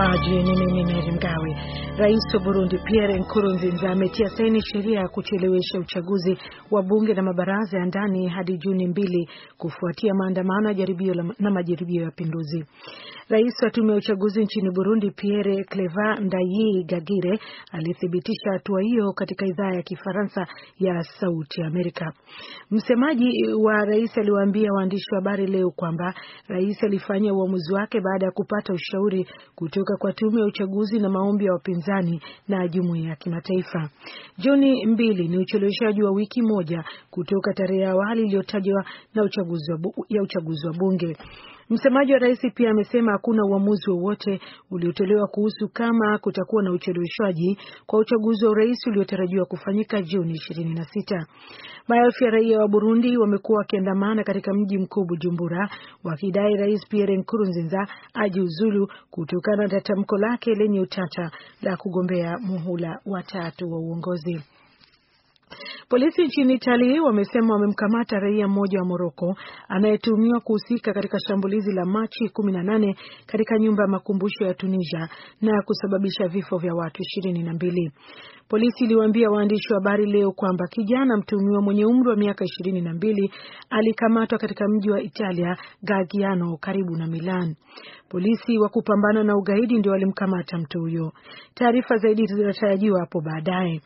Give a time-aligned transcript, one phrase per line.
[0.00, 1.56] Msomaji ni mimi Meri Mgawe.
[1.96, 6.38] Rais wa Burundi Pierre Nkurunziza ametia saini sheria ya kuchelewesha uchaguzi
[6.70, 9.28] wa bunge na mabaraza ya ndani hadi Juni mbili
[9.58, 12.64] kufuatia maandamano ya jaribio na majaribio ya pinduzi.
[13.30, 17.38] Rais wa tume ya uchaguzi nchini Burundi Pierre Cleva Ndayi Gagire
[17.72, 20.46] alithibitisha hatua hiyo katika idhaa ya Kifaransa
[20.78, 22.12] ya Sauti Amerika.
[22.70, 23.32] Msemaji
[23.64, 26.14] wa rais aliwaambia waandishi wa habari leo kwamba
[26.48, 31.44] rais alifanya uamuzi wake baada ya kupata ushauri kutoka kwa tume ya uchaguzi na maombi
[31.44, 33.90] ya wapinzani na jumuiya ya kimataifa.
[34.38, 38.84] Juni mbili ni ucheleweshaji wa wiki moja kutoka tarehe ya awali iliyotajwa
[40.08, 41.16] ya uchaguzi wa bunge.
[41.70, 47.98] Msemaji wa rais pia amesema hakuna uamuzi wowote uliotolewa kuhusu kama kutakuwa na ucheleweshwaji kwa
[47.98, 51.26] uchaguzi wa urais uliotarajiwa kufanyika Juni ishirini na sita.
[51.88, 55.70] Maelfu ya raia wa Burundi wamekuwa wakiandamana katika mji mkuu Bujumbura
[56.04, 61.30] wakidai rais Pierre Nkurunziza ajiuzulu kutokana na tamko lake lenye utata
[61.62, 64.42] la kugombea muhula wa tatu wa uongozi.
[65.88, 69.36] Polisi nchini Italia wamesema wamemkamata raia mmoja wa Moroko
[69.68, 75.08] anayetuhumiwa kuhusika katika shambulizi la Machi kumi na nane katika nyumba ya makumbusho ya Tunisia
[75.40, 77.92] na kusababisha vifo vya watu ishirini na mbili.
[78.48, 82.94] Polisi iliwaambia waandishi wa habari leo kwamba kijana mtuhumiwa mwenye umri wa miaka ishirini na
[82.94, 83.32] mbili
[83.70, 87.54] alikamatwa katika mji wa Italia Gagiano karibu na Milan.
[88.08, 91.12] Polisi wa kupambana na ugaidi ndio walimkamata mtu huyo.
[91.54, 93.80] Taarifa zaidi zinatarajiwa hapo baadaye.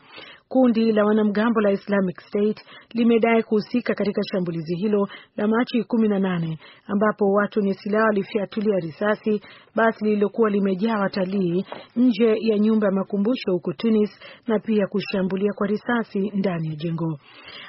[0.49, 2.61] Kundi la wanamgambo la Islamic State
[2.93, 5.07] limedai kuhusika katika shambulizi hilo
[5.37, 9.41] la Machi kumi na nane ambapo watu wenye silaha walifyatulia risasi
[9.75, 14.09] basi lililokuwa limejaa watalii nje ya nyumba ya makumbusho huko Tunis
[14.47, 17.19] na pia kushambulia kwa risasi ndani ya jengo.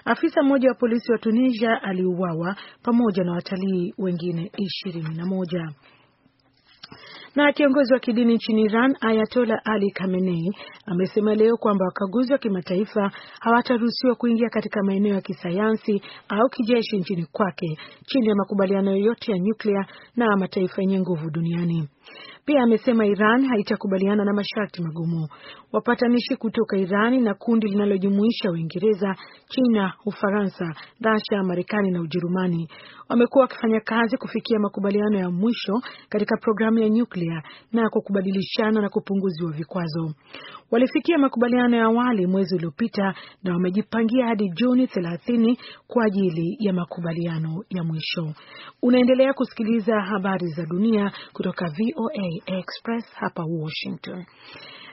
[0.04, 5.14] Afisa mmoja wa polisi wa Tunisia aliuawa pamoja na watalii wengine ishirini
[7.34, 10.50] na kiongozi wa kidini nchini Iran Ayatola Ali Khamenei
[10.86, 13.10] amesema leo kwamba wakaguzi wa kimataifa
[13.40, 19.38] hawataruhusiwa kuingia katika maeneo ya kisayansi au kijeshi nchini kwake chini ya makubaliano yoyote ya
[19.38, 21.88] nyuklia na mataifa yenye nguvu duniani.
[22.46, 25.28] Pia amesema Iran haitakubaliana na masharti magumu.
[25.72, 29.14] Wapatanishi kutoka Irani na kundi linalojumuisha Uingereza,
[29.48, 30.64] China, Ufaransa,
[31.00, 32.68] Russia, Marekani na Ujerumani
[33.08, 35.72] wamekuwa wakifanya kazi kufikia makubaliano ya mwisho
[36.08, 37.42] katika programu ya nyuklia
[37.72, 38.02] na kwa
[38.72, 40.14] na kupunguziwa vikwazo.
[40.70, 47.64] Walifikia makubaliano ya awali mwezi uliopita na wamejipangia hadi Juni thelathini kwa ajili ya makubaliano
[47.70, 48.32] ya mwisho.
[48.82, 54.26] Unaendelea kusikiliza habari za dunia kutoka VOA Express hapa Washington.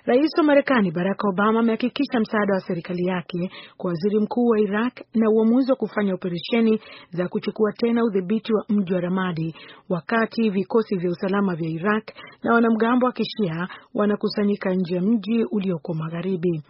[0.06, 4.94] Rais wa Marekani Barack Obama amehakikisha msaada wa serikali yake kwa waziri mkuu wa Iraq
[5.16, 6.80] na uamuzi wa kufanya operesheni
[7.12, 9.56] za kuchukua tena udhibiti wa mji wa Ramadi
[9.90, 12.04] wakati vikosi vya usalama vya Iraq
[12.44, 16.62] na wanamgambo wa Kishia wanakusanyika nje ya mji ulioko magharibi.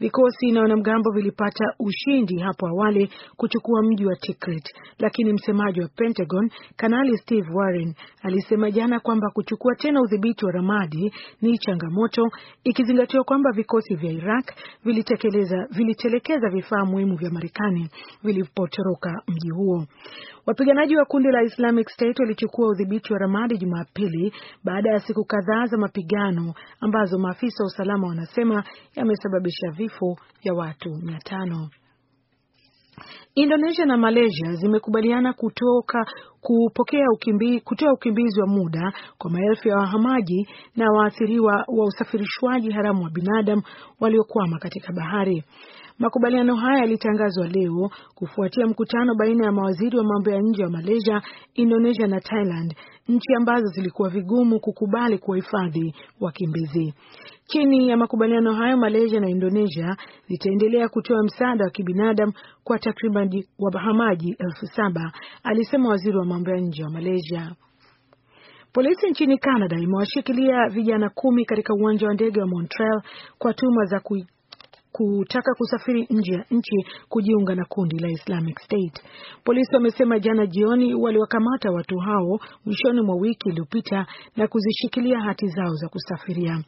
[0.00, 4.64] Vikosi na wanamgambo vilipata ushindi hapo awali kuchukua mji wa Tikrit,
[4.98, 11.12] lakini msemaji wa Pentagon Kanali Steve Warren alisema jana kwamba kuchukua tena udhibiti wa Ramadi
[11.42, 12.22] ni changamoto
[12.74, 14.44] ikizingatiwa kwamba vikosi vya Iraq
[14.84, 17.88] vilitekeleza vilitelekeza vifaa muhimu vya Marekani
[18.22, 19.86] vilipotoroka mji huo.
[20.46, 24.32] Wapiganaji wa kundi la Islamic State walichukua udhibiti wa Ramadi Jumapili
[24.64, 28.64] baada ya siku kadhaa za mapigano ambazo maafisa wa usalama wanasema
[28.96, 31.68] yamesababisha vifo vya watu mia tano.
[33.36, 36.06] Indonesia na Malaysia zimekubaliana kutoka
[36.40, 43.04] kupokea ukimbi, kutoa ukimbizi wa muda kwa maelfu ya wahamaji na waathiriwa wa usafirishwaji haramu
[43.04, 43.62] wa binadamu
[44.00, 45.44] waliokwama katika bahari.
[45.98, 51.22] Makubaliano haya yalitangazwa leo kufuatia mkutano baina ya mawaziri wa mambo ya nje wa Malaysia,
[51.54, 52.74] Indonesia na Thailand,
[53.08, 56.94] nchi ambazo zilikuwa vigumu kukubali kuwahifadhi wakimbizi.
[57.46, 59.96] Chini ya makubaliano hayo, Malaysia na Indonesia
[60.28, 62.32] zitaendelea kutoa msaada wa kibinadamu
[62.64, 67.52] kwa takriban wahamaji elfu saba, alisema waziri wa mambo ya nje wa Malaysia.
[68.72, 73.02] Polisi nchini Canada imewashikilia vijana kumi katika uwanja wa ndege wa Montreal
[73.38, 74.00] kwa tuhuma za
[74.96, 76.76] kutaka kusafiri nje ya nchi
[77.08, 79.02] kujiunga na kundi la Islamic State.
[79.44, 84.06] Polisi wamesema jana jioni waliwakamata watu hao mwishoni mwa wiki iliyopita
[84.36, 86.62] na kuzishikilia hati zao za kusafiria.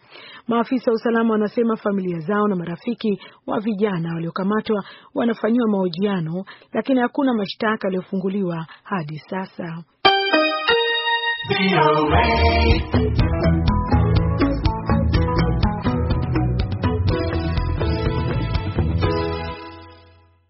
[0.48, 4.84] Maafisa wa usalama wanasema familia zao na marafiki wa vijana waliokamatwa
[5.14, 9.82] wanafanyiwa mahojiano, lakini hakuna mashtaka yaliyofunguliwa hadi sasa.